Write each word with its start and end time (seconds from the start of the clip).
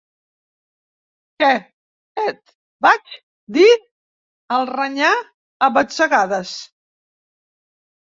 Què, 1.43 1.49
et, 2.23 2.41
vaig, 2.87 3.13
dir? 3.59 3.69
–el 3.85 4.69
renyà 4.75 5.15
a 5.67 5.73
batzegades. 5.81 6.59